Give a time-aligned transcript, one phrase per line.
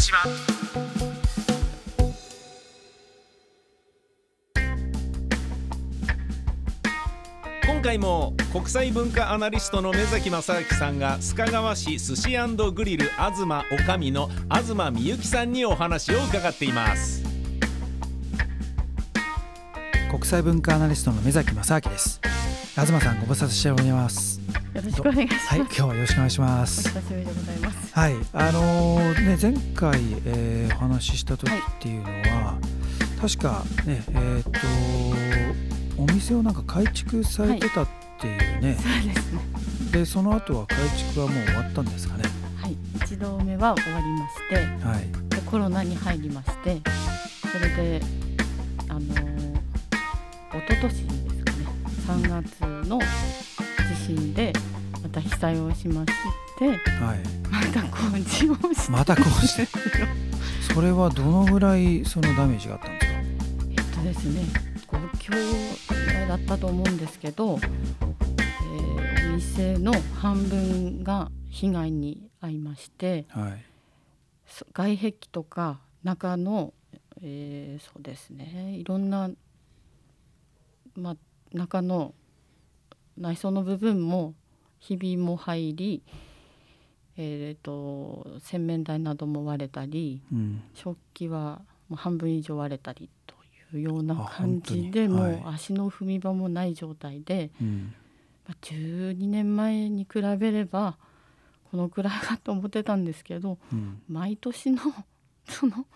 [0.00, 0.24] しは
[7.66, 12.36] 今回も国際文化アナリストの目崎正明さんが須賀川市寿司
[12.72, 13.42] グリル東
[13.72, 17.30] おかみの東美幸さんにお話を伺っています。
[20.10, 22.20] 国際文化アナリストの目崎正明です
[22.74, 24.40] 東さんご無沙汰しております
[24.74, 25.48] よろしくお願いします。
[25.48, 26.88] はい、今日はよろしくお願いします。
[26.88, 27.94] お久しぶりでございます。
[27.94, 32.56] はい、あのーね前回、えーお話しした時っていうのは、
[33.20, 37.88] 確かねえっ、とお店をなんか改築されてたっ
[38.20, 39.40] ていうね、そうですね。
[39.90, 42.22] でその後は改築はもう終わったんですかね。
[42.62, 46.80] はい、一度目は終わりまして、はい、でコロナに入りまして、
[47.52, 48.00] それで
[48.88, 49.50] あのー
[50.52, 51.29] 一昨年
[52.00, 54.52] 3月の地震で
[55.02, 56.12] また被災をしまし
[56.58, 56.78] て、はい。
[57.50, 59.66] また工事をして、また工事
[60.74, 63.20] それはどのぐらいそのダメージがあったんですか？
[63.70, 64.42] えっとですね、
[64.86, 65.32] 5強
[65.88, 73.26] ぐらいだったと思うんですけど、えーお店の半分が被害に遭いまして。
[73.28, 73.64] はい。
[74.46, 76.74] そ外壁とか中の、
[77.22, 79.30] えーそうですねいろんな、
[80.96, 81.16] まあ、
[81.52, 82.14] 中の
[83.16, 84.34] 内装の部分も
[84.78, 86.02] ひびも入り、
[87.16, 90.62] えー、と洗面台なども割れたりうん。
[90.74, 93.34] 食器はもう半分以上割れたりと
[93.74, 97.94] いうようなあ感じで本当にもう足の踏み場もない状態で、うん。
[98.46, 100.96] まあ、12年前に比べれば
[101.70, 104.02] このくらいかと思ってたんですけどうん。
[104.08, 104.80] 毎年の
[105.46, 105.86] その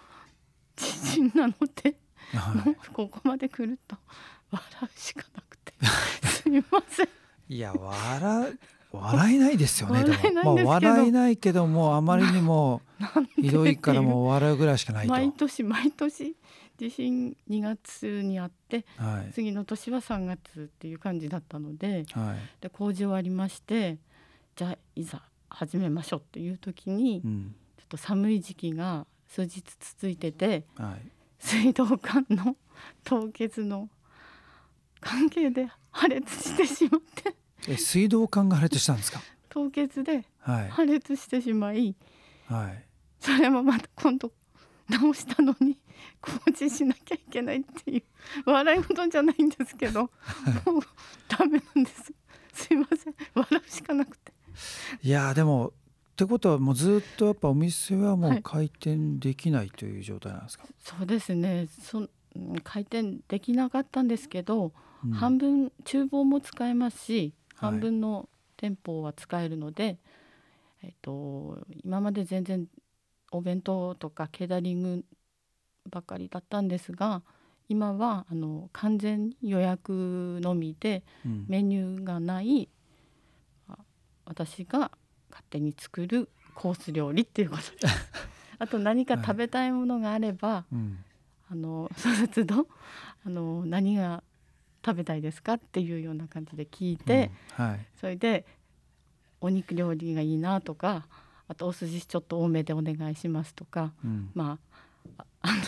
[0.76, 1.96] 地震なので、
[2.32, 3.96] はもうここまで来ると
[4.50, 5.33] 笑うしかなくてす
[6.54, 7.06] みません
[7.48, 7.56] い。
[7.56, 8.58] いや笑う
[8.92, 10.02] 笑えないですよね。
[10.04, 12.80] 笑えないんですけどもまあ笑えないけどもあまりにも
[13.36, 15.12] ひどいからもう笑うぐらいしかないと。
[15.12, 16.36] 毎年毎年
[16.78, 19.32] 地震2月にあってはい。
[19.32, 22.38] 次の年は3月っていう感じだったのではい。
[22.60, 23.98] で工事終わりまして
[24.56, 27.54] じゃあいざ始めましょうっていう時にちょうん。
[27.82, 31.10] っと寒い時期が数日続いててはい。
[31.40, 32.56] 水道管の
[33.02, 33.88] 凍結の
[35.00, 37.34] 関係で破裂してしまって
[37.68, 39.20] え水道管が破裂したんですか？
[39.48, 40.68] 凍結ではい。
[40.68, 41.94] 破裂してしまい
[42.46, 42.84] はい。
[43.20, 44.32] それもまた今度
[44.88, 45.78] 直したのに
[46.20, 47.98] 工事しなきゃいけないってい
[48.46, 50.10] う笑い事じゃないんですけど
[50.66, 50.82] もう
[51.28, 52.12] ダメなんです
[52.52, 54.32] すいません笑うしかなくて
[55.02, 60.66] いやーでもってことはもうずっとやっぱお店はもはいう開店できないという状態なんですか？
[60.80, 64.72] そうですねそんうん開店できなかったんですけど、うん
[65.12, 67.70] 半分厨房も使えますしはい。
[67.72, 69.98] 半分の店舗は使えるので、
[70.82, 72.66] えっと、今まで全然
[73.30, 75.04] お弁当とかケータリング
[75.90, 77.22] ばっかりだったんですが
[77.68, 81.44] 今はあの完全に予約のみでうん。
[81.48, 82.68] メニューがない
[83.68, 83.78] あ
[84.24, 84.90] 私が
[85.30, 87.62] 勝手に作るコース料理っていうこと。
[87.80, 87.96] です。
[88.58, 91.04] あと何か食べたいものがあれば、うん。
[91.50, 92.68] あの その都度
[93.26, 94.22] あの何が
[94.84, 97.86] 食べたいですかっていうような感じで聞いて、うんはい。
[98.00, 98.44] それで
[99.40, 101.06] お肉料理がいいなとか
[101.48, 104.30] あとお寿司ちょっと多めでお願いしますとかうん。
[104.34, 104.58] ま
[105.18, 105.62] ああ あの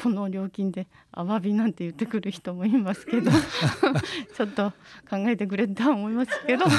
[0.00, 3.32] この料金でアワビなんて言ってくる人もいますけど
[4.36, 4.70] ちょっと
[5.10, 6.64] 考えてくれとは思いますけど。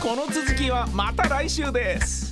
[0.00, 2.29] この続きはまた来週です